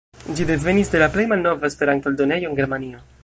[0.37, 3.05] Ĝi devenis de la plej malnova Esperanto-eldonejo en Germanio.